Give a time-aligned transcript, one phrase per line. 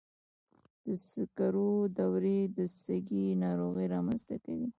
[0.85, 4.67] د سکرو دوړې د سږي ناروغۍ رامنځته کوي.